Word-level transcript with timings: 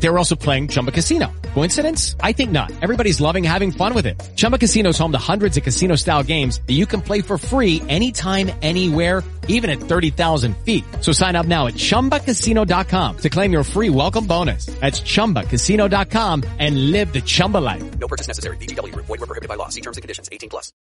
They 0.00 0.08
were 0.08 0.18
also 0.18 0.36
playing 0.36 0.68
Chumba 0.68 0.92
Casino. 0.92 1.32
Coincidence? 1.54 2.16
I 2.20 2.32
think 2.32 2.52
not. 2.52 2.70
Everybody's 2.82 3.20
loving 3.20 3.42
having 3.42 3.72
fun 3.72 3.94
with 3.94 4.06
it. 4.06 4.22
Chumba 4.36 4.58
Casino 4.58 4.90
is 4.90 4.98
home 4.98 5.12
to 5.12 5.18
hundreds 5.18 5.56
of 5.56 5.64
casino-style 5.64 6.22
games 6.22 6.60
that 6.66 6.74
you 6.74 6.86
can 6.86 7.00
play 7.00 7.22
for 7.22 7.38
free 7.38 7.82
anytime, 7.88 8.50
anywhere, 8.62 9.24
even 9.48 9.70
at 9.70 9.78
30,000 9.78 10.56
feet. 10.58 10.84
So 11.00 11.12
sign 11.12 11.34
up 11.34 11.46
now 11.46 11.66
at 11.66 11.74
ChumbaCasino.com 11.74 13.16
to 13.18 13.30
claim 13.30 13.52
your 13.52 13.64
free 13.64 13.90
welcome 13.90 14.26
bonus. 14.26 14.66
That's 14.66 15.00
ChumbaCasino.com 15.00 16.44
and 16.58 16.92
live 16.92 17.12
the 17.12 17.22
Chumba 17.22 17.58
life. 17.58 17.98
No 17.98 18.06
purchase 18.06 18.28
necessary. 18.28 18.58
VGW. 18.58 18.94
Void 18.94 19.08
were 19.08 19.26
prohibited 19.26 19.48
by 19.48 19.56
law. 19.56 19.70
See 19.70 19.80
terms 19.80 19.96
and 19.96 20.02
conditions. 20.02 20.28
18 20.30 20.50
plus. 20.50 20.72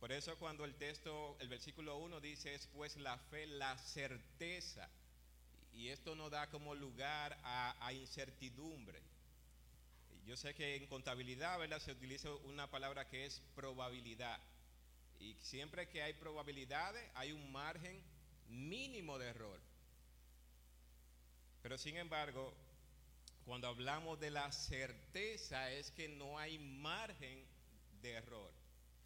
Por 0.00 0.12
eso 0.12 0.32
cuando 0.38 0.64
el 0.64 0.74
texto, 0.76 1.36
el 1.40 1.48
versículo 1.48 1.98
1 1.98 2.20
dice 2.20 2.54
es 2.54 2.68
pues 2.72 2.96
la 2.96 3.18
fe, 3.30 3.46
la 3.46 3.76
certeza. 3.76 4.88
Y 5.72 5.88
esto 5.88 6.14
no 6.14 6.30
da 6.30 6.48
como 6.50 6.74
lugar 6.74 7.38
a, 7.42 7.76
a 7.84 7.92
incertidumbre. 7.92 9.00
Yo 10.26 10.36
sé 10.36 10.54
que 10.54 10.76
en 10.76 10.86
contabilidad 10.86 11.58
¿verdad? 11.58 11.80
se 11.80 11.92
utiliza 11.92 12.32
una 12.44 12.70
palabra 12.70 13.08
que 13.08 13.26
es 13.26 13.40
probabilidad. 13.54 14.38
Y 15.18 15.34
siempre 15.40 15.88
que 15.88 16.02
hay 16.02 16.14
probabilidades 16.14 17.02
hay 17.14 17.32
un 17.32 17.50
margen 17.52 18.00
mínimo 18.48 19.18
de 19.18 19.28
error. 19.28 19.60
Pero 21.62 21.76
sin 21.78 21.96
embargo, 21.96 22.54
cuando 23.44 23.68
hablamos 23.68 24.18
de 24.20 24.30
la 24.30 24.50
certeza 24.52 25.70
es 25.72 25.90
que 25.90 26.08
no 26.08 26.38
hay 26.38 26.58
margen 26.58 27.44
de 28.00 28.12
error. 28.12 28.59